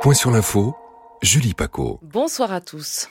point 0.00 0.14
sur 0.14 0.30
l'info, 0.30 0.74
Julie 1.20 1.52
Paco. 1.52 1.98
Bonsoir 2.02 2.52
à 2.52 2.62
tous. 2.62 3.06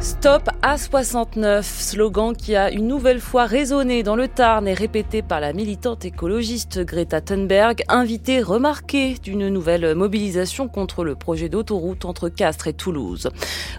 Stop 0.00 0.48
A69, 0.62 1.62
slogan 1.62 2.32
qui 2.34 2.54
a 2.54 2.70
une 2.70 2.86
nouvelle 2.86 3.20
fois 3.20 3.46
résonné 3.46 4.02
dans 4.02 4.14
le 4.14 4.28
Tarn 4.28 4.68
et 4.68 4.74
répété 4.74 5.22
par 5.22 5.40
la 5.40 5.52
militante 5.52 6.04
écologiste 6.04 6.84
Greta 6.84 7.20
Thunberg, 7.20 7.82
invitée 7.88 8.40
remarquée 8.40 9.16
d'une 9.22 9.48
nouvelle 9.48 9.96
mobilisation 9.96 10.68
contre 10.68 11.02
le 11.02 11.16
projet 11.16 11.48
d'autoroute 11.48 12.04
entre 12.04 12.28
Castres 12.28 12.68
et 12.68 12.72
Toulouse. 12.74 13.28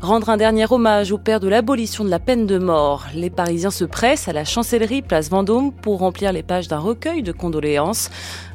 Rendre 0.01 0.29
un 0.29 0.37
dernier 0.37 0.65
hommage 0.69 1.13
au 1.13 1.17
père 1.17 1.39
de 1.39 1.47
l'abolition 1.47 2.03
de 2.03 2.09
la 2.09 2.19
peine 2.19 2.45
de 2.45 2.57
mort. 2.57 3.05
Les 3.13 3.29
Parisiens 3.29 3.71
se 3.71 3.85
pressent 3.85 4.27
à 4.27 4.33
la 4.33 4.43
chancellerie 4.43 5.01
place 5.01 5.29
Vendôme 5.29 5.71
pour 5.71 5.99
remplir 5.99 6.33
les 6.33 6.43
pages 6.43 6.67
d'un 6.67 6.79
recueil 6.79 7.23
de 7.23 7.31
condoléances 7.31 8.09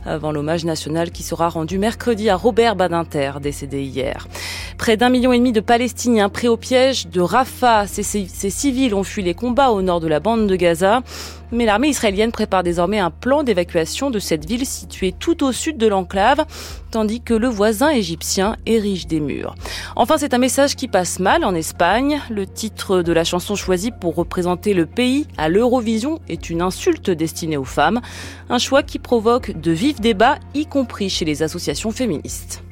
avant 0.07 0.33
l'hommage 0.33 0.65
national 0.65 1.11
qui 1.11 1.23
sera 1.23 1.49
rendu 1.49 1.79
mercredi 1.79 2.29
à 2.29 2.37
Robert 2.37 2.77
Badinter, 2.77 3.33
décédé 3.41 3.83
hier. 3.83 4.29
Près 4.77 4.97
d'un 4.97 5.09
million 5.09 5.33
et 5.33 5.39
demi 5.39 5.53
de 5.53 5.61
Palestiniens 5.61 6.29
pris 6.29 6.49
au 6.49 6.57
piège 6.57 7.07
de 7.09 7.21
Rafah. 7.35 7.89
Ces, 7.89 8.05
ces 8.05 8.51
civils 8.51 8.95
ont 8.95 9.03
fui 9.03 9.25
les 9.25 9.35
combats 9.35 9.71
au 9.71 9.83
nord 9.83 9.99
de 9.99 10.07
la 10.07 10.21
bande 10.21 10.47
de 10.47 10.55
Gaza. 10.55 11.03
Mais 11.51 11.65
l'armée 11.65 11.89
israélienne 11.89 12.31
prépare 12.31 12.63
désormais 12.63 13.01
un 13.01 13.11
plan 13.11 13.43
d'évacuation 13.43 14.11
de 14.11 14.21
cette 14.21 14.45
ville 14.45 14.65
située 14.65 15.11
tout 15.11 15.43
au 15.43 15.51
sud 15.51 15.77
de 15.77 15.89
l'enclave, 15.89 16.47
tandis 16.93 17.21
que 17.21 17.35
le 17.35 17.49
voisin 17.49 17.91
égyptien 17.91 18.57
érige 18.67 19.09
des 19.09 19.19
murs. 19.19 19.57
Enfin, 19.97 20.17
c'est 20.17 20.33
un 20.33 20.39
message 20.39 20.77
qui 20.77 20.87
passe 20.87 21.19
mal 21.19 21.45
en 21.45 21.57
Espagne. 21.57 22.21
Le 22.31 22.47
titre 22.47 23.03
de 23.03 23.13
la 23.13 23.25
chanson 23.25 23.57
choisie 23.57 23.91
pour 23.91 24.15
représenter 24.15 24.73
le 24.73 24.87
pays 24.87 25.27
à 25.37 25.49
l'Eurovision 25.49 26.21
est 26.29 26.51
une 26.51 26.63
insulte 26.63 27.11
destinée 27.11 27.57
aux 27.57 27.65
femmes. 27.65 28.01
Un 28.49 28.59
choix 28.59 28.85
qui 28.85 29.01
provoque 29.01 29.61
de 29.61 29.73
vifs 29.73 30.01
débats, 30.01 30.39
y 30.55 30.67
compris 30.67 31.11
chez 31.11 31.25
les 31.25 31.43
associations 31.43 31.91
féministes. 31.91 32.63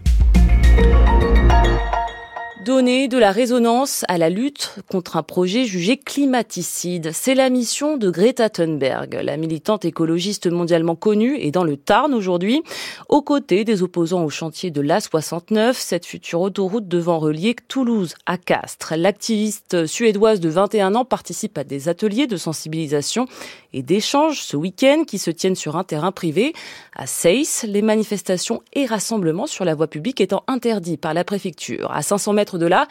Donner 2.64 3.08
de 3.08 3.18
la 3.18 3.32
résonance 3.32 4.04
à 4.06 4.18
la 4.18 4.30
lutte 4.30 4.76
contre 4.88 5.16
un 5.16 5.24
projet 5.24 5.64
jugé 5.64 5.96
climaticide, 5.96 7.10
c'est 7.12 7.34
la 7.34 7.50
mission 7.50 7.96
de 7.96 8.08
Greta 8.08 8.50
Thunberg, 8.50 9.18
la 9.20 9.36
militante 9.36 9.84
écologiste 9.84 10.46
mondialement 10.46 10.94
connue 10.94 11.36
et 11.40 11.50
dans 11.50 11.64
le 11.64 11.76
Tarn 11.76 12.14
aujourd'hui, 12.14 12.62
aux 13.08 13.20
côtés 13.20 13.64
des 13.64 13.82
opposants 13.82 14.24
au 14.24 14.30
chantier 14.30 14.70
de 14.70 14.80
l'A69, 14.80 15.72
cette 15.74 16.06
future 16.06 16.40
autoroute 16.40 16.86
devant 16.86 17.18
relier 17.18 17.56
Toulouse 17.66 18.14
à 18.26 18.38
Castres. 18.38 18.94
L'activiste 18.96 19.86
suédoise 19.86 20.38
de 20.38 20.48
21 20.48 20.94
ans 20.94 21.04
participe 21.04 21.58
à 21.58 21.64
des 21.64 21.88
ateliers 21.88 22.28
de 22.28 22.36
sensibilisation 22.36 23.26
et 23.72 23.82
d'échanges 23.82 24.40
ce 24.40 24.56
week-end 24.56 25.02
qui 25.04 25.18
se 25.18 25.32
tiennent 25.32 25.56
sur 25.56 25.76
un 25.76 25.84
terrain 25.84 26.12
privé 26.12 26.52
à 26.94 27.08
Seyss, 27.08 27.64
les 27.66 27.82
manifestations 27.82 28.62
et 28.72 28.86
rassemblements 28.86 29.46
sur 29.48 29.64
la 29.64 29.74
voie 29.74 29.88
publique 29.88 30.20
étant 30.20 30.44
interdits 30.46 30.96
par 30.96 31.14
la 31.14 31.24
préfecture. 31.24 31.90
À 31.90 32.02
500 32.02 32.34
mètres 32.34 32.51
de 32.58 32.66
là, 32.66 32.86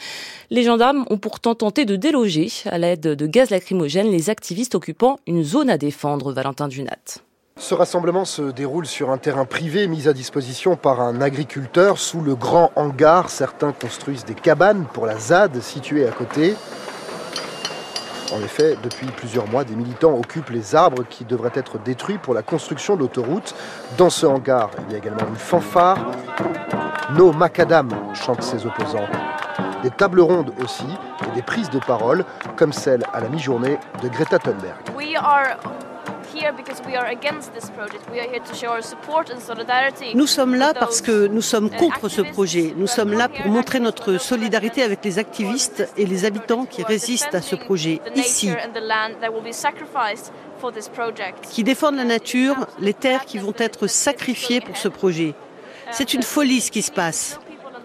les 0.49 0.63
gendarmes 0.63 1.05
ont 1.09 1.17
pourtant 1.17 1.55
tenté 1.55 1.85
de 1.85 1.95
déloger 1.95 2.49
à 2.65 2.77
l'aide 2.77 3.01
de 3.01 3.27
gaz 3.27 3.49
lacrymogène 3.49 4.09
les 4.09 4.29
activistes 4.29 4.75
occupant 4.75 5.19
une 5.27 5.43
zone 5.43 5.69
à 5.69 5.77
défendre, 5.77 6.33
Valentin 6.33 6.67
Dunat. 6.67 7.21
Ce 7.57 7.75
rassemblement 7.75 8.25
se 8.25 8.43
déroule 8.43 8.85
sur 8.85 9.11
un 9.11 9.17
terrain 9.17 9.45
privé 9.45 9.87
mis 9.87 10.07
à 10.07 10.13
disposition 10.13 10.75
par 10.75 11.01
un 11.01 11.21
agriculteur 11.21 11.99
sous 11.99 12.21
le 12.21 12.33
grand 12.33 12.71
hangar. 12.75 13.29
Certains 13.29 13.71
construisent 13.71 14.25
des 14.25 14.33
cabanes 14.33 14.85
pour 14.93 15.05
la 15.05 15.17
ZAD 15.17 15.61
située 15.61 16.07
à 16.07 16.11
côté. 16.11 16.55
En 18.33 18.41
effet, 18.41 18.77
depuis 18.81 19.07
plusieurs 19.07 19.47
mois, 19.47 19.65
des 19.65 19.75
militants 19.75 20.17
occupent 20.17 20.49
les 20.49 20.73
arbres 20.73 21.03
qui 21.09 21.25
devraient 21.25 21.51
être 21.53 21.77
détruits 21.77 22.17
pour 22.17 22.33
la 22.33 22.41
construction 22.41 22.95
de 22.95 23.01
l'autoroute. 23.01 23.53
Dans 23.97 24.09
ce 24.09 24.25
hangar, 24.25 24.71
il 24.87 24.93
y 24.93 24.95
a 24.95 24.99
également 24.99 25.27
une 25.27 25.35
fanfare. 25.35 25.99
No 27.17 27.33
Macadam 27.33 27.89
chantent 28.13 28.43
ses 28.43 28.65
opposants. 28.65 29.07
Des 29.83 29.89
tables 29.89 30.21
rondes 30.21 30.53
aussi 30.63 30.85
et 31.27 31.35
des 31.35 31.41
prises 31.41 31.69
de 31.69 31.79
parole, 31.79 32.23
comme 32.55 32.71
celle 32.73 33.03
à 33.13 33.19
la 33.19 33.29
mi-journée 33.29 33.77
de 34.03 34.09
Greta 34.09 34.37
Thunberg. 34.37 34.77
Nous 40.13 40.27
sommes 40.27 40.55
là 40.55 40.73
parce 40.73 41.01
que 41.01 41.27
nous 41.27 41.41
sommes 41.41 41.69
contre 41.69 42.09
ce 42.09 42.21
projet. 42.21 42.73
Nous 42.77 42.87
sommes 42.87 43.13
là 43.13 43.27
pour 43.27 43.47
montrer 43.47 43.79
notre 43.79 44.17
solidarité 44.17 44.83
avec 44.83 45.03
les 45.03 45.19
activistes 45.19 45.89
et 45.97 46.05
les 46.05 46.25
habitants 46.25 46.65
qui 46.65 46.83
résistent 46.83 47.35
à 47.35 47.41
ce 47.41 47.55
projet 47.55 48.01
ici, 48.15 48.51
qui 51.49 51.63
défendent 51.63 51.95
la 51.95 52.05
nature, 52.05 52.55
les 52.79 52.93
terres 52.93 53.25
qui 53.25 53.39
vont 53.39 53.53
être 53.57 53.87
sacrifiées 53.87 54.61
pour 54.61 54.77
ce 54.77 54.87
projet. 54.87 55.33
C'est 55.91 56.13
une 56.13 56.23
folie 56.23 56.61
ce 56.61 56.71
qui 56.71 56.81
se 56.81 56.91
passe. 56.91 57.39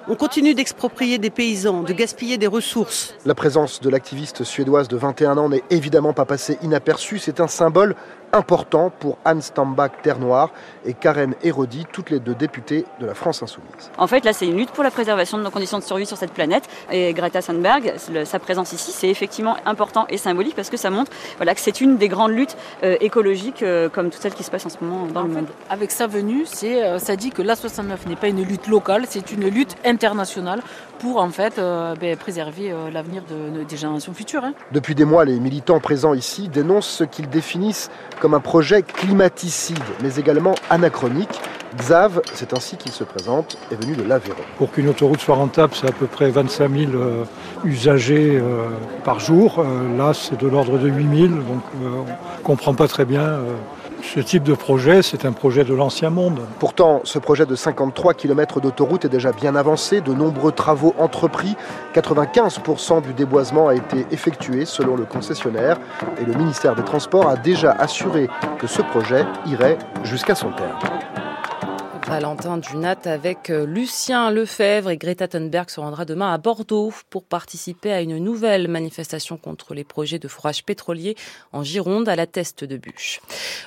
On 0.08 0.14
continue 0.14 0.54
d'exproprier 0.54 1.18
des 1.18 1.30
paysans, 1.30 1.82
de 1.82 1.92
gaspiller 1.92 2.38
des 2.38 2.46
ressources. 2.46 3.16
La 3.24 3.34
présence 3.34 3.80
de 3.80 3.90
l'activiste 3.90 4.44
suédoise 4.44 4.86
de 4.86 4.96
21 4.96 5.36
ans 5.36 5.48
n'est 5.48 5.64
évidemment 5.70 6.12
pas 6.12 6.24
passée 6.24 6.58
inaperçue. 6.62 7.18
C'est 7.18 7.40
un 7.40 7.48
symbole 7.48 7.96
important 8.36 8.90
pour 8.90 9.18
Anne 9.24 9.42
Stambach 9.42 9.92
Terre 10.02 10.18
Noire 10.18 10.50
et 10.84 10.94
Karen 10.94 11.34
Hérodi, 11.42 11.86
toutes 11.90 12.10
les 12.10 12.20
deux 12.20 12.34
députées 12.34 12.84
de 13.00 13.06
la 13.06 13.14
France 13.14 13.42
Insoumise. 13.42 13.90
En 13.98 14.06
fait, 14.06 14.24
là, 14.24 14.32
c'est 14.32 14.46
une 14.46 14.56
lutte 14.56 14.70
pour 14.70 14.84
la 14.84 14.90
préservation 14.90 15.38
de 15.38 15.42
nos 15.42 15.50
conditions 15.50 15.78
de 15.78 15.82
survie 15.82 16.06
sur 16.06 16.16
cette 16.16 16.32
planète. 16.32 16.68
Et 16.90 17.12
Greta 17.12 17.42
Thunberg, 17.42 17.94
sa 18.24 18.38
présence 18.38 18.72
ici, 18.72 18.92
c'est 18.92 19.08
effectivement 19.08 19.56
important 19.64 20.06
et 20.08 20.18
symbolique 20.18 20.54
parce 20.54 20.70
que 20.70 20.76
ça 20.76 20.90
montre 20.90 21.10
voilà, 21.36 21.54
que 21.54 21.60
c'est 21.60 21.80
une 21.80 21.96
des 21.96 22.08
grandes 22.08 22.32
luttes 22.32 22.56
euh, 22.82 22.96
écologiques 23.00 23.62
euh, 23.62 23.88
comme 23.88 24.10
toutes 24.10 24.22
celles 24.22 24.34
qui 24.34 24.42
se 24.42 24.50
passent 24.50 24.66
en 24.66 24.70
ce 24.70 24.82
moment 24.82 25.06
dans 25.06 25.22
le 25.22 25.28
monde. 25.28 25.46
avec 25.70 25.90
sa 25.90 26.06
venue, 26.06 26.44
c'est, 26.46 26.82
euh, 26.82 26.98
ça 26.98 27.16
dit 27.16 27.30
que 27.30 27.42
l'A69 27.42 28.08
n'est 28.08 28.16
pas 28.16 28.28
une 28.28 28.42
lutte 28.42 28.68
locale, 28.68 29.04
c'est 29.08 29.32
une 29.32 29.48
lutte 29.48 29.76
internationale 29.84 30.62
pour 30.98 31.20
en 31.20 31.28
fait 31.28 31.56
ben, 32.00 32.16
préserver 32.16 32.74
l'avenir 32.90 33.22
de, 33.28 33.64
des 33.64 33.76
générations 33.76 34.14
futures. 34.14 34.42
Hein. 34.44 34.54
Depuis 34.72 34.94
des 34.94 35.04
mois, 35.04 35.26
les 35.26 35.38
militants 35.38 35.78
présents 35.78 36.14
ici 36.14 36.48
dénoncent 36.48 36.88
ce 36.88 37.04
qu'ils 37.04 37.28
définissent 37.28 37.90
comme 38.18 38.25
un 38.34 38.40
projet 38.40 38.82
climaticide, 38.82 39.82
mais 40.02 40.16
également 40.16 40.54
anachronique. 40.70 41.40
Xav, 41.76 42.22
c'est 42.32 42.54
ainsi 42.54 42.76
qu'il 42.76 42.92
se 42.92 43.04
présente, 43.04 43.58
est 43.70 43.74
venu 43.74 43.96
de 43.96 44.02
l'Aveyron. 44.02 44.40
Pour 44.56 44.70
qu'une 44.70 44.88
autoroute 44.88 45.20
soit 45.20 45.34
rentable, 45.34 45.74
c'est 45.74 45.88
à 45.88 45.92
peu 45.92 46.06
près 46.06 46.30
25 46.30 46.70
000 46.70 46.92
euh, 46.94 47.24
usagers 47.64 48.38
euh, 48.40 48.68
par 49.04 49.20
jour. 49.20 49.58
Euh, 49.58 49.96
là, 49.98 50.14
c'est 50.14 50.40
de 50.40 50.48
l'ordre 50.48 50.78
de 50.78 50.88
8 50.88 51.28
000, 51.28 51.28
donc 51.28 51.62
on 51.82 51.84
ne 51.84 52.42
comprend 52.42 52.74
pas 52.74 52.88
très 52.88 53.04
bien 53.04 53.40
ce 54.14 54.20
type 54.20 54.44
de 54.44 54.54
projet, 54.54 55.02
c'est 55.02 55.24
un 55.24 55.32
projet 55.32 55.64
de 55.64 55.74
l'ancien 55.74 56.10
monde. 56.10 56.40
Pourtant, 56.60 57.00
ce 57.04 57.18
projet 57.18 57.44
de 57.44 57.54
53 57.54 58.14
km 58.14 58.60
d'autoroute 58.60 59.04
est 59.04 59.08
déjà 59.08 59.32
bien 59.32 59.56
avancé. 59.56 60.00
De 60.00 60.14
nombreux 60.14 60.52
travaux 60.52 60.94
entrepris. 60.98 61.56
95% 61.94 63.02
du 63.02 63.12
déboisement 63.12 63.68
a 63.68 63.74
été 63.74 64.06
effectué 64.12 64.64
selon 64.64 64.96
le 64.96 65.04
concessionnaire. 65.04 65.78
Et 66.20 66.24
le 66.24 66.34
ministère 66.34 66.76
des 66.76 66.84
Transports 66.84 67.28
a 67.28 67.36
déjà 67.36 67.72
assuré 67.72 68.28
que 68.58 68.66
ce 68.66 68.80
projet 68.80 69.24
irait 69.46 69.76
jusqu'à 70.04 70.34
son 70.34 70.50
terme. 70.52 70.78
Valentin 72.06 72.58
Dunat 72.58 73.00
avec 73.04 73.50
euh, 73.50 73.66
Lucien 73.66 74.30
Lefebvre 74.30 74.90
et 74.90 74.96
Greta 74.96 75.26
Thunberg 75.26 75.68
se 75.70 75.80
rendra 75.80 76.04
demain 76.04 76.32
à 76.32 76.38
Bordeaux 76.38 76.92
pour 77.10 77.24
participer 77.24 77.92
à 77.92 78.00
une 78.00 78.18
nouvelle 78.18 78.68
manifestation 78.68 79.36
contre 79.36 79.74
les 79.74 79.82
projets 79.82 80.20
de 80.20 80.28
forage 80.28 80.64
pétrolier 80.64 81.16
en 81.52 81.64
Gironde 81.64 82.08
à 82.08 82.14
la 82.14 82.28
Teste 82.28 82.62
de 82.62 82.76
Bûche. 82.76 83.20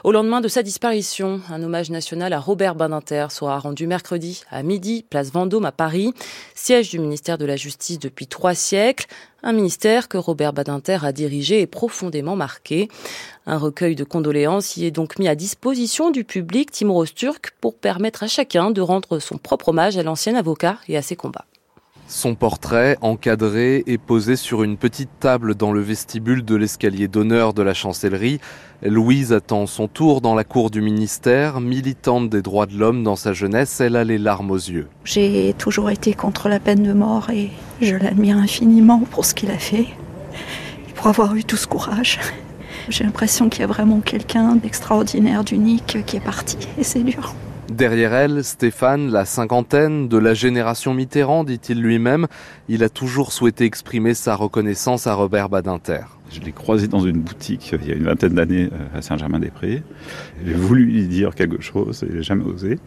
Au 0.05 0.13
lendemain 0.13 0.39
de 0.39 0.47
sa 0.47 0.63
disparition, 0.63 1.41
un 1.49 1.61
hommage 1.61 1.89
national 1.89 2.31
à 2.31 2.39
Robert 2.39 2.75
Badinter 2.75 3.28
sera 3.29 3.59
rendu 3.59 3.88
mercredi 3.88 4.44
à 4.49 4.63
midi, 4.63 5.05
place 5.09 5.31
Vendôme 5.31 5.66
à 5.66 5.73
Paris, 5.73 6.13
siège 6.55 6.89
du 6.91 6.99
ministère 6.99 7.38
de 7.38 7.45
la 7.45 7.57
Justice 7.57 7.99
depuis 7.99 8.28
trois 8.28 8.53
siècles. 8.55 9.07
Un 9.41 9.53
ministère 9.53 10.09
que 10.09 10.17
Robert 10.17 10.53
Badinter 10.53 11.00
a 11.03 11.11
dirigé 11.11 11.61
et 11.61 11.67
profondément 11.67 12.35
marqué. 12.35 12.89
Un 13.45 13.57
recueil 13.57 13.95
de 13.95 14.03
condoléances 14.03 14.75
y 14.77 14.85
est 14.85 14.91
donc 14.91 15.17
mis 15.17 15.27
à 15.27 15.35
disposition 15.35 16.11
du 16.11 16.23
public 16.23 16.72
timorous 16.72 17.13
turc 17.16 17.53
pour 17.61 17.75
permettre 17.75 18.23
à 18.23 18.28
chacun 18.28 18.72
de 18.72 18.81
rendre 18.81 19.19
son 19.19 19.37
propre 19.37 19.69
hommage 19.69 19.97
à 19.97 20.03
l'ancien 20.03 20.35
avocat 20.35 20.78
et 20.87 20.97
à 20.97 21.02
ses 21.02 21.16
combats. 21.16 21.46
Son 22.11 22.34
portrait, 22.34 22.97
encadré, 23.02 23.84
est 23.85 24.00
posé 24.00 24.35
sur 24.35 24.64
une 24.64 24.78
petite 24.78 25.11
table 25.20 25.53
dans 25.53 25.72
le 25.72 25.79
vestibule 25.79 26.44
de 26.44 26.56
l'escalier 26.56 27.08
d'honneur 27.08 27.53
de 27.53 27.61
la 27.61 27.76
chancellerie. 27.76 28.40
Louise 28.82 29.32
attend 29.32 29.67
son 29.67 29.88
tour 29.88 30.20
dans 30.20 30.34
la 30.34 30.44
cour 30.44 30.72
du 30.72 30.82
ministère. 30.82 31.61
Militante 31.61 32.28
des 32.32 32.41
droits 32.41 32.66
de 32.66 32.76
l'homme 32.76 33.03
dans 33.03 33.16
sa 33.16 33.34
jeunesse, 33.34 33.79
elle 33.79 33.96
a 33.96 34.03
les 34.03 34.17
larmes 34.17 34.50
aux 34.50 34.56
yeux. 34.56 34.88
J'ai 35.03 35.53
toujours 35.59 35.91
été 35.91 36.16
contre 36.16 36.50
la 36.50 36.59
peine 36.59 36.82
de 36.82 36.94
mort 36.94 37.29
et 37.29 37.52
je 37.79 37.96
l'admire 37.96 38.38
infiniment 38.38 39.03
pour 39.12 39.23
ce 39.23 39.35
qu'il 39.35 39.52
a 39.52 39.59
fait, 39.59 39.85
pour 40.96 41.05
avoir 41.05 41.35
eu 41.35 41.44
tout 41.44 41.58
ce 41.58 41.67
courage. 41.67 42.20
J'ai 42.90 43.03
l'impression 43.03 43.50
qu'il 43.50 43.62
y 43.62 43.66
a 43.66 43.67
vraiment 43.67 44.00
quelqu'un 44.00 44.55
d'extraordinaire, 44.55 45.44
d'unique 45.44 46.03
qui 46.08 46.17
est 46.17 46.22
parti 46.22 46.58
et 46.79 46.84
c'est 46.84 47.03
dur. 47.03 47.35
Derrière 47.71 48.13
elle, 48.16 48.43
Stéphane, 48.43 49.11
la 49.11 49.25
cinquantaine, 49.25 50.07
de 50.07 50.17
la 50.17 50.33
génération 50.33 50.95
Mitterrand, 50.95 51.43
dit-il 51.43 51.79
lui-même, 51.79 52.25
il 52.67 52.83
a 52.83 52.89
toujours 52.89 53.31
souhaité 53.31 53.66
exprimer 53.66 54.16
sa 54.16 54.35
reconnaissance 54.35 55.05
à 55.05 55.13
Robert 55.13 55.49
Badinter. 55.49 56.01
Je 56.31 56.39
l'ai 56.39 56.51
croisé 56.51 56.87
dans 56.87 56.99
une 56.99 57.19
boutique 57.19 57.75
il 57.79 57.87
y 57.87 57.91
a 57.91 57.95
une 57.95 58.05
vingtaine 58.05 58.33
d'années 58.33 58.69
euh, 58.73 58.97
à 58.97 59.03
Saint-Germain-des-Prés. 59.03 59.83
J'ai 60.43 60.53
voulu 60.53 60.85
lui 60.85 61.07
dire 61.07 61.35
quelque 61.35 61.61
chose 61.61 62.03
et 62.03 62.11
j'ai 62.11 62.23
jamais 62.23 62.43
osé. 62.43 62.79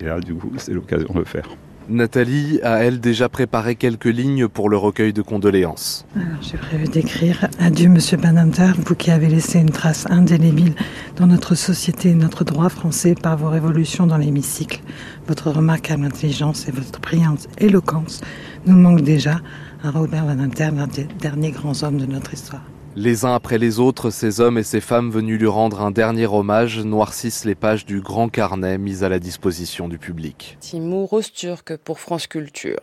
Et 0.00 0.04
là, 0.04 0.20
du 0.20 0.34
coup, 0.34 0.52
c'est 0.58 0.74
l'occasion 0.74 1.08
de 1.14 1.18
le 1.18 1.24
faire. 1.24 1.48
Nathalie 1.92 2.58
a, 2.62 2.82
elle, 2.82 3.00
déjà 3.00 3.28
préparé 3.28 3.76
quelques 3.76 4.06
lignes 4.06 4.48
pour 4.48 4.68
le 4.70 4.76
recueil 4.76 5.12
de 5.12 5.22
condoléances? 5.22 6.06
j'ai 6.40 6.56
prévu 6.56 6.84
d'écrire 6.84 7.48
Adieu, 7.58 7.88
monsieur 7.88 8.16
Banamter, 8.16 8.72
vous 8.78 8.94
qui 8.94 9.10
avez 9.10 9.28
laissé 9.28 9.58
une 9.58 9.70
trace 9.70 10.06
indélébile 10.10 10.74
dans 11.16 11.26
notre 11.26 11.54
société 11.54 12.10
et 12.10 12.14
notre 12.14 12.44
droit 12.44 12.70
français 12.70 13.14
par 13.14 13.36
vos 13.36 13.48
révolutions 13.48 14.06
dans 14.06 14.16
l'hémicycle. 14.16 14.80
Votre 15.26 15.50
remarquable 15.50 16.04
intelligence 16.04 16.66
et 16.66 16.72
votre 16.72 17.00
brillante 17.00 17.46
éloquence 17.58 18.22
nous 18.66 18.76
manquent 18.76 19.02
déjà 19.02 19.40
à 19.84 19.90
Robert 19.90 20.24
Banamter, 20.24 20.70
l'un 20.74 20.86
des 20.86 21.04
derniers 21.20 21.50
grands 21.50 21.82
hommes 21.82 21.98
de 21.98 22.06
notre 22.06 22.32
histoire. 22.32 22.62
Les 22.94 23.24
uns 23.24 23.34
après 23.34 23.56
les 23.56 23.80
autres, 23.80 24.10
ces 24.10 24.42
hommes 24.42 24.58
et 24.58 24.62
ces 24.62 24.82
femmes 24.82 25.10
venus 25.10 25.38
lui 25.38 25.46
rendre 25.46 25.80
un 25.80 25.90
dernier 25.90 26.26
hommage 26.26 26.78
noircissent 26.80 27.46
les 27.46 27.54
pages 27.54 27.86
du 27.86 28.02
grand 28.02 28.28
carnet 28.28 28.76
mis 28.76 29.02
à 29.02 29.08
la 29.08 29.18
disposition 29.18 29.88
du 29.88 29.96
public. 29.96 30.58
Timur 30.60 31.08
Rosturk 31.08 31.78
pour 31.78 32.00
France 32.00 32.26
Culture. 32.26 32.78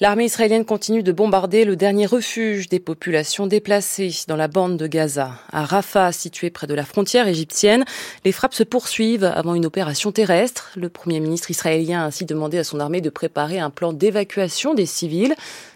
L'armée 0.00 0.24
israélienne 0.24 0.64
continue 0.64 1.02
de 1.02 1.12
bombarder 1.12 1.66
le 1.66 1.76
dernier 1.76 2.06
refuge 2.06 2.70
des 2.70 2.80
populations 2.80 3.46
déplacées 3.46 4.10
dans 4.28 4.36
la 4.36 4.48
bande 4.48 4.78
de 4.78 4.86
Gaza. 4.86 5.32
À 5.52 5.66
Rafah, 5.66 6.12
situé 6.12 6.48
près 6.48 6.66
de 6.66 6.72
la 6.72 6.86
frontière 6.86 7.28
égyptienne, 7.28 7.84
les 8.24 8.32
frappes 8.32 8.54
se 8.54 8.62
poursuivent 8.62 9.24
avant 9.24 9.54
une 9.54 9.66
opération 9.66 10.10
terrestre. 10.10 10.70
Le 10.74 10.88
premier 10.88 11.20
ministre 11.20 11.50
israélien 11.50 12.00
a 12.00 12.06
ainsi 12.06 12.24
demandé 12.24 12.56
à 12.56 12.64
son 12.64 12.80
armée 12.80 13.02
de 13.02 13.10
préparer 13.10 13.58
un 13.58 13.68
plan 13.68 13.92
d'évacuation 13.92 14.72
des 14.72 14.86
civils 14.86 15.34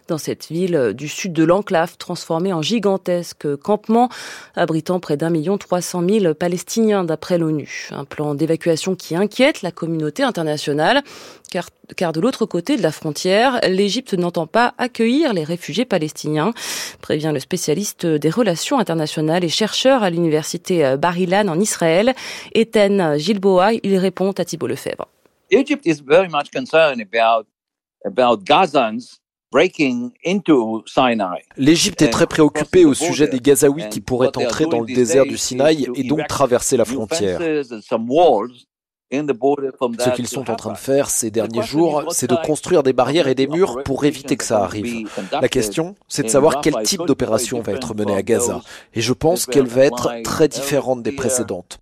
dans 0.08 0.18
cette 0.18 0.48
ville 0.48 0.92
du 0.94 1.08
sud 1.08 1.32
de 1.32 1.44
l'enclave 1.44 1.96
transformée 1.96 2.52
en 2.52 2.62
gigantesque 2.62 3.56
campement 3.56 4.08
abritant 4.54 5.00
près 5.00 5.16
d'un 5.16 5.30
million 5.30 5.58
trois 5.58 5.80
cent 5.80 6.00
mille 6.00 6.34
Palestiniens 6.34 7.04
d'après 7.04 7.38
l'ONU. 7.38 7.88
Un 7.92 8.04
plan 8.04 8.34
d'évacuation 8.34 8.94
qui 8.94 9.16
inquiète 9.16 9.62
la 9.62 9.70
communauté 9.70 10.22
internationale 10.22 11.02
car, 11.50 11.68
car 11.96 12.12
de 12.12 12.20
l'autre 12.20 12.46
côté 12.46 12.76
de 12.76 12.82
la 12.82 12.92
frontière, 12.92 13.60
l'Égypte 13.68 14.14
n'entend 14.14 14.46
pas 14.46 14.74
accueillir 14.78 15.32
les 15.32 15.44
réfugiés 15.44 15.84
palestiniens, 15.84 16.52
prévient 17.00 17.30
le 17.32 17.40
spécialiste 17.40 18.06
des 18.06 18.30
relations 18.30 18.78
internationales 18.78 19.44
et 19.44 19.48
chercheur 19.48 20.02
à 20.02 20.10
l'université 20.10 20.96
Bar-Ilan 20.98 21.48
en 21.48 21.60
Israël, 21.60 22.14
Ethan 22.54 23.16
Gilboa. 23.18 23.72
Il 23.82 23.96
répond 23.98 24.32
à 24.32 24.44
Thibault 24.44 24.66
Lefebvre. 24.66 25.06
Egypt 25.50 25.86
is 25.86 26.00
very 26.04 26.28
much 26.28 26.50
concerned 26.52 27.00
about 27.00 27.46
about 28.04 28.44
Gazans 28.44 29.20
L'Égypte 31.56 32.02
est 32.02 32.10
très 32.10 32.26
préoccupée 32.26 32.84
au 32.84 32.94
sujet 32.94 33.28
des 33.28 33.38
Gazaouis 33.40 33.88
qui 33.88 34.00
pourraient 34.00 34.36
entrer 34.36 34.66
dans 34.66 34.80
le 34.80 34.86
désert 34.86 35.26
du 35.26 35.38
Sinaï 35.38 35.86
et 35.94 36.02
donc 36.04 36.26
traverser 36.26 36.76
la 36.76 36.84
frontière. 36.84 37.40
Ce 39.12 40.10
qu'ils 40.14 40.26
sont 40.26 40.50
en 40.50 40.56
train 40.56 40.72
de 40.72 40.78
faire 40.78 41.08
ces 41.08 41.30
derniers 41.30 41.62
jours, 41.62 42.04
c'est 42.10 42.28
de 42.28 42.36
construire 42.44 42.82
des 42.82 42.92
barrières 42.92 43.28
et 43.28 43.34
des 43.34 43.46
murs 43.46 43.82
pour 43.84 44.04
éviter 44.04 44.36
que 44.36 44.44
ça 44.44 44.64
arrive. 44.64 45.08
La 45.32 45.48
question, 45.48 45.94
c'est 46.08 46.24
de 46.24 46.28
savoir 46.28 46.60
quel 46.60 46.74
type 46.82 47.04
d'opération 47.06 47.60
va 47.60 47.72
être 47.72 47.94
menée 47.94 48.16
à 48.16 48.22
Gaza. 48.22 48.60
Et 48.94 49.00
je 49.00 49.12
pense 49.12 49.46
qu'elle 49.46 49.66
va 49.66 49.84
être 49.84 50.10
très 50.24 50.48
différente 50.48 51.02
des 51.02 51.12
précédentes. 51.12 51.78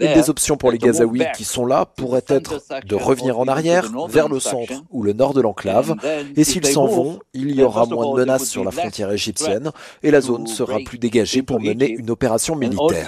Une 0.00 0.14
des 0.14 0.30
options 0.30 0.56
pour 0.56 0.70
les 0.70 0.78
Gazaouis 0.78 1.24
qui 1.36 1.44
sont 1.44 1.66
là 1.66 1.86
pourrait 1.86 2.24
être 2.28 2.60
de 2.84 2.94
revenir 2.94 3.38
en 3.38 3.46
arrière 3.48 3.90
vers 4.08 4.28
le 4.28 4.40
centre 4.40 4.84
ou 4.90 5.02
le 5.02 5.12
nord 5.12 5.34
de 5.34 5.40
l'enclave. 5.40 5.96
Et 6.36 6.44
s'ils 6.44 6.66
s'en 6.66 6.86
vont, 6.86 7.18
il 7.34 7.50
y 7.54 7.62
aura 7.62 7.86
moins 7.86 8.12
de 8.14 8.20
menaces 8.20 8.48
sur 8.48 8.64
la 8.64 8.70
frontière 8.70 9.10
égyptienne 9.10 9.70
et 10.02 10.10
la 10.10 10.20
zone 10.20 10.46
sera 10.46 10.78
plus 10.84 10.98
dégagée 10.98 11.42
pour 11.42 11.60
mener 11.60 11.88
une 11.90 12.10
opération 12.10 12.56
militaire. 12.56 13.06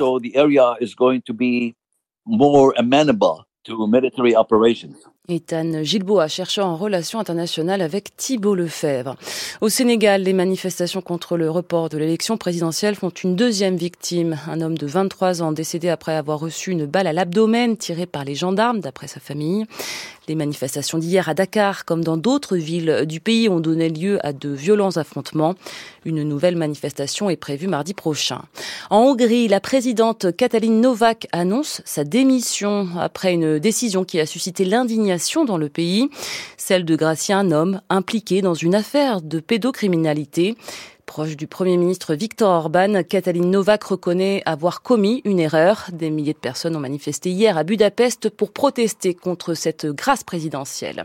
Ethan 5.28 5.84
Gilboa, 5.84 6.26
chercheur 6.26 6.66
en 6.66 6.76
relations 6.76 7.20
internationales 7.20 7.80
avec 7.80 8.16
Thibault 8.16 8.56
Lefebvre. 8.56 9.14
Au 9.60 9.68
Sénégal, 9.68 10.24
les 10.24 10.32
manifestations 10.32 11.00
contre 11.00 11.36
le 11.36 11.48
report 11.48 11.88
de 11.90 11.96
l'élection 11.96 12.36
présidentielle 12.36 12.96
font 12.96 13.10
une 13.10 13.36
deuxième 13.36 13.76
victime. 13.76 14.36
Un 14.48 14.60
homme 14.60 14.76
de 14.76 14.86
23 14.88 15.40
ans 15.40 15.52
décédé 15.52 15.90
après 15.90 16.16
avoir 16.16 16.40
reçu 16.40 16.72
une 16.72 16.86
balle 16.86 17.06
à 17.06 17.12
l'abdomen 17.12 17.76
tirée 17.76 18.06
par 18.06 18.24
les 18.24 18.34
gendarmes, 18.34 18.80
d'après 18.80 19.06
sa 19.06 19.20
famille. 19.20 19.66
Les 20.28 20.36
manifestations 20.36 20.98
d'hier 20.98 21.28
à 21.28 21.34
Dakar, 21.34 21.84
comme 21.84 22.04
dans 22.04 22.16
d'autres 22.16 22.56
villes 22.56 23.06
du 23.06 23.18
pays, 23.18 23.48
ont 23.48 23.58
donné 23.58 23.88
lieu 23.88 24.24
à 24.24 24.32
de 24.32 24.50
violents 24.50 24.96
affrontements. 24.96 25.56
Une 26.04 26.22
nouvelle 26.22 26.54
manifestation 26.54 27.28
est 27.28 27.36
prévue 27.36 27.66
mardi 27.66 27.92
prochain. 27.92 28.42
En 28.90 28.98
Hongrie, 28.98 29.48
la 29.48 29.58
présidente 29.58 30.36
Katalin 30.36 30.70
Novak 30.70 31.26
annonce 31.32 31.82
sa 31.84 32.04
démission 32.04 32.88
après 33.00 33.32
une 33.34 33.58
décision 33.58 34.04
qui 34.04 34.20
a 34.20 34.26
suscité 34.26 34.64
l'indignation 34.64 35.44
dans 35.44 35.58
le 35.58 35.68
pays, 35.68 36.08
celle 36.56 36.84
de 36.84 36.94
gracier 36.94 37.34
un 37.34 37.50
homme 37.50 37.80
impliqué 37.90 38.42
dans 38.42 38.54
une 38.54 38.76
affaire 38.76 39.22
de 39.22 39.40
pédocriminalité. 39.40 40.56
Proche 41.06 41.36
du 41.36 41.46
Premier 41.46 41.76
ministre 41.76 42.14
Viktor 42.14 42.50
Orban, 42.50 43.02
Katalin 43.02 43.44
Novak 43.44 43.82
reconnaît 43.84 44.42
avoir 44.46 44.82
commis 44.82 45.20
une 45.24 45.40
erreur. 45.40 45.86
Des 45.92 46.10
milliers 46.10 46.32
de 46.32 46.38
personnes 46.38 46.74
ont 46.76 46.80
manifesté 46.80 47.30
hier 47.30 47.58
à 47.58 47.64
Budapest 47.64 48.30
pour 48.30 48.52
protester 48.52 49.12
contre 49.14 49.54
cette 49.54 49.86
grâce 49.86 50.24
présidentielle. 50.24 51.04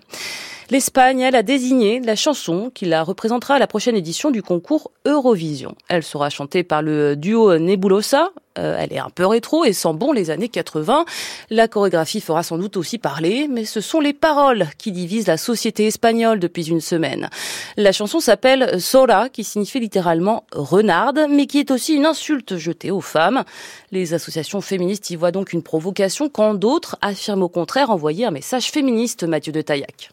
L'Espagne, 0.70 1.22
elle, 1.22 1.36
a 1.36 1.44
désigné 1.44 2.00
la 2.00 2.16
chanson 2.16 2.72
qui 2.74 2.86
la 2.86 3.04
représentera 3.04 3.56
à 3.56 3.60
la 3.60 3.68
prochaine 3.68 3.96
édition 3.96 4.32
du 4.32 4.44
concours 4.44 4.92
Eurovision. 5.06 5.76
Elle 5.88 6.04
sera 6.04 6.30
chantée 6.30 6.64
par 6.64 6.82
le 6.82 7.16
duo 7.16 7.58
Nebulosa. 7.58 8.32
Euh, 8.58 8.76
elle 8.80 8.94
est 8.94 9.00
un 9.00 9.10
peu 9.10 9.26
rétro 9.26 9.66
et 9.66 9.74
sent 9.74 9.94
bon 9.94 10.12
les 10.12 10.30
années 10.30 10.50
80. 10.50 11.06
La 11.50 11.68
chorégraphie 11.68 12.22
fera 12.22 12.44
sans 12.44 12.58
doute 12.58 12.78
aussi 12.78 12.98
parler, 12.98 13.48
mais 13.50 13.66
ce 13.66 13.82
sont 13.82 14.00
les 14.00 14.14
paroles 14.14 14.68
qui 14.78 14.92
divisent 14.92 15.28
la 15.28 15.38
société 15.38 15.88
espagnole 15.88 16.40
depuis 16.40 16.70
une 16.70 16.82
semaine. 16.82 17.30
La 17.76 17.92
chanson 17.92 18.20
s'appelle 18.20 18.80
Sora, 18.82 19.30
qui 19.30 19.44
signifie 19.44 19.80
littéralement 19.80 20.44
renarde, 20.52 21.28
mais 21.30 21.46
qui 21.46 21.60
est 21.60 21.72
aussi 21.72 21.94
une 21.94 22.06
insulte 22.06 22.58
jetée 22.58 22.92
aux 22.92 23.02
femmes. 23.02 23.44
Les 23.92 24.14
associations 24.14 24.62
féministes 24.62 25.10
y 25.10 25.16
voient 25.16 25.32
donc 25.32 25.54
une 25.54 25.64
provocation 25.64 26.30
quand 26.30 26.54
d'autres 26.54 26.98
affirment 27.02 27.44
au 27.44 27.50
contraire 27.50 27.90
envoyer 27.90 28.26
un 28.26 28.32
message 28.32 28.72
féministe, 28.72 29.24
Mathieu 29.24 29.52
de 29.52 29.62
Taillac. 29.62 30.12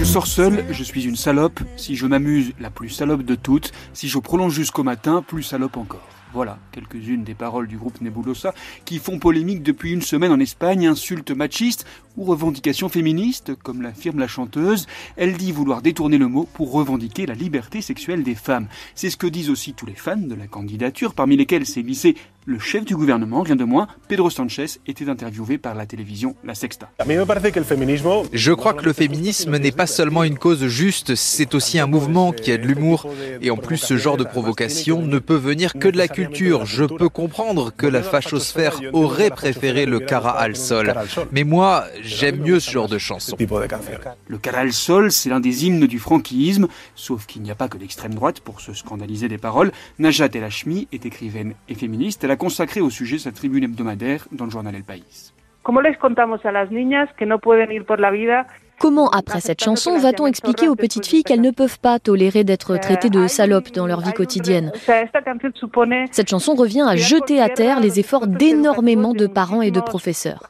Je 0.00 0.06
sors 0.06 0.26
seul, 0.26 0.64
je 0.70 0.82
suis 0.82 1.04
une 1.04 1.14
salope. 1.14 1.60
Si 1.76 1.94
je 1.94 2.06
m'amuse, 2.06 2.54
la 2.58 2.70
plus 2.70 2.88
salope 2.88 3.22
de 3.22 3.34
toutes. 3.34 3.70
Si 3.92 4.08
je 4.08 4.18
prolonge 4.18 4.54
jusqu'au 4.54 4.82
matin, 4.82 5.20
plus 5.20 5.42
salope 5.42 5.76
encore. 5.76 6.08
Voilà 6.32 6.58
quelques-unes 6.72 7.22
des 7.22 7.34
paroles 7.34 7.66
du 7.66 7.76
groupe 7.76 8.00
Nebulosa 8.00 8.54
qui 8.86 8.98
font 8.98 9.18
polémique 9.18 9.62
depuis 9.62 9.92
une 9.92 10.00
semaine 10.00 10.32
en 10.32 10.40
Espagne, 10.40 10.86
insultes 10.86 11.32
machistes 11.32 11.86
ou 12.16 12.24
revendications 12.24 12.88
féministes, 12.88 13.54
comme 13.62 13.82
l'affirme 13.82 14.20
la 14.20 14.26
chanteuse. 14.26 14.86
Elle 15.18 15.36
dit 15.36 15.52
vouloir 15.52 15.82
détourner 15.82 16.16
le 16.16 16.28
mot 16.28 16.48
pour 16.54 16.72
revendiquer 16.72 17.26
la 17.26 17.34
liberté 17.34 17.82
sexuelle 17.82 18.22
des 18.22 18.34
femmes. 18.34 18.68
C'est 18.94 19.10
ce 19.10 19.18
que 19.18 19.26
disent 19.26 19.50
aussi 19.50 19.74
tous 19.74 19.84
les 19.84 19.94
fans 19.94 20.16
de 20.16 20.34
la 20.34 20.46
candidature, 20.46 21.12
parmi 21.12 21.36
lesquels 21.36 21.66
s'est 21.66 21.82
glissé 21.82 22.16
le 22.46 22.58
chef 22.58 22.84
du 22.84 22.96
gouvernement, 22.96 23.42
rien 23.42 23.56
de 23.56 23.64
moins, 23.64 23.86
Pedro 24.08 24.30
Sanchez, 24.30 24.66
était 24.86 25.08
interviewé 25.08 25.58
par 25.58 25.74
la 25.74 25.84
télévision 25.84 26.34
La 26.42 26.54
Sexta. 26.54 26.90
Je 28.32 28.52
crois 28.52 28.74
que 28.74 28.84
le 28.84 28.92
féminisme 28.92 29.58
n'est 29.58 29.72
pas 29.72 29.86
seulement 29.86 30.24
une 30.24 30.38
cause 30.38 30.66
juste, 30.66 31.14
c'est 31.16 31.54
aussi 31.54 31.78
un 31.78 31.86
mouvement 31.86 32.32
qui 32.32 32.50
a 32.50 32.56
de 32.56 32.66
l'humour. 32.66 33.06
Et 33.42 33.50
en 33.50 33.56
plus, 33.56 33.76
ce 33.76 33.96
genre 33.98 34.16
de 34.16 34.24
provocation 34.24 35.02
ne 35.02 35.18
peut 35.18 35.36
venir 35.36 35.74
que 35.74 35.88
de 35.88 35.98
la 35.98 36.08
culture. 36.08 36.64
Je 36.64 36.84
peux 36.84 37.10
comprendre 37.10 37.72
que 37.76 37.86
la 37.86 38.02
fachosphère 38.02 38.80
aurait 38.92 39.30
préféré 39.30 39.84
le 39.84 40.00
cara 40.00 40.30
al 40.30 40.56
sol. 40.56 40.94
Mais 41.32 41.44
moi, 41.44 41.84
j'aime 42.02 42.38
mieux 42.38 42.58
ce 42.58 42.70
genre 42.70 42.88
de 42.88 42.98
chanson. 42.98 43.36
Le 44.28 44.38
cara 44.38 44.60
al 44.60 44.72
sol, 44.72 45.12
c'est 45.12 45.28
l'un 45.28 45.40
des 45.40 45.66
hymnes 45.66 45.86
du 45.86 45.98
franquisme, 45.98 46.68
sauf 46.94 47.26
qu'il 47.26 47.42
n'y 47.42 47.50
a 47.50 47.54
pas 47.54 47.68
que 47.68 47.76
l'extrême 47.76 48.14
droite 48.14 48.40
pour 48.40 48.60
se 48.60 48.72
scandaliser 48.72 49.28
des 49.28 49.38
paroles. 49.38 49.72
Najat 49.98 50.28
El 50.34 50.44
Hachmi 50.44 50.88
est 50.90 51.04
écrivaine 51.04 51.54
et 51.68 51.74
féministe. 51.74 52.24
Elle 52.30 52.34
a 52.34 52.36
consacré 52.36 52.80
au 52.80 52.90
sujet 52.90 53.18
sa 53.18 53.32
tribune 53.32 53.64
hebdomadaire 53.64 54.28
dans 54.30 54.44
le 54.44 54.52
journal 54.52 54.72
El 54.72 54.84
País. 54.84 55.32
Comment, 58.78 59.10
après 59.10 59.40
cette 59.40 59.64
chanson, 59.64 59.98
va-t-on 59.98 60.28
expliquer 60.28 60.68
aux 60.68 60.76
petites 60.76 61.06
filles 61.06 61.24
qu'elles 61.24 61.40
ne 61.40 61.50
peuvent 61.50 61.80
pas 61.80 61.98
tolérer 61.98 62.44
d'être 62.44 62.76
traitées 62.76 63.10
de 63.10 63.26
salopes 63.26 63.72
dans 63.72 63.88
leur 63.88 64.00
vie 64.00 64.12
quotidienne? 64.12 64.70
Cette 66.12 66.30
chanson 66.30 66.54
revient 66.54 66.86
à 66.86 66.94
jeter 66.94 67.40
à 67.40 67.48
terre 67.48 67.80
les 67.80 67.98
efforts 67.98 68.28
d'énormément 68.28 69.12
de 69.12 69.26
parents 69.26 69.62
et 69.62 69.72
de 69.72 69.80
professeurs. 69.80 70.48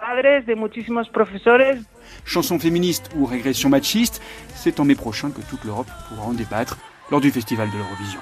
Chanson 2.27 2.59
féministe 2.59 3.09
ou 3.17 3.25
régression 3.25 3.71
machiste, 3.71 4.21
c'est 4.55 4.81
en 4.81 4.85
mai 4.85 4.97
prochain 4.97 5.31
que 5.31 5.41
toute 5.49 5.65
l'Europe 5.65 5.89
pourra 6.11 6.29
en 6.29 6.35
débattre 6.35 6.77
lors 7.11 7.23
du 7.23 7.31
Festival 7.31 7.71
de 7.71 7.79
l'Eurovision. 7.79 8.21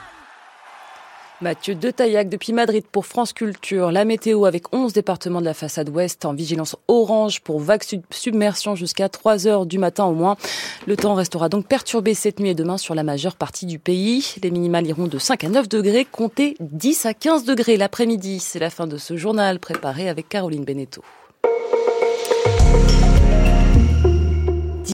Mathieu 1.40 1.76
Detaillac 1.76 2.28
depuis 2.28 2.52
Madrid 2.52 2.84
pour 2.90 3.06
France 3.06 3.32
Culture. 3.32 3.92
La 3.92 4.04
météo 4.04 4.44
avec 4.44 4.74
11 4.74 4.92
départements 4.92 5.40
de 5.40 5.44
la 5.44 5.54
façade 5.54 5.88
ouest 5.88 6.24
en 6.24 6.34
vigilance 6.34 6.74
orange 6.88 7.42
pour 7.42 7.60
vague 7.60 7.84
submersion 8.10 8.74
jusqu'à 8.74 9.08
3 9.08 9.46
heures 9.46 9.64
du 9.64 9.78
matin 9.78 10.06
au 10.06 10.14
moins. 10.14 10.36
Le 10.88 10.96
temps 10.96 11.14
restera 11.14 11.48
donc 11.48 11.68
perturbé 11.68 12.14
cette 12.14 12.40
nuit 12.40 12.50
et 12.50 12.54
demain 12.56 12.76
sur 12.76 12.96
la 12.96 13.04
majeure 13.04 13.36
partie 13.36 13.66
du 13.66 13.78
pays. 13.78 14.34
Les 14.42 14.50
minimales 14.50 14.88
iront 14.88 15.06
de 15.06 15.18
5 15.18 15.44
à 15.44 15.48
9 15.48 15.68
degrés, 15.68 16.04
comptez 16.04 16.56
10 16.58 17.06
à 17.06 17.14
15 17.14 17.44
degrés 17.44 17.76
l'après-midi. 17.76 18.40
C'est 18.40 18.58
la 18.58 18.70
fin 18.70 18.88
de 18.88 18.98
ce 18.98 19.16
journal 19.16 19.60
préparé 19.60 20.08
avec 20.08 20.28
Caroline 20.28 20.64
Beneteau. 20.64 21.04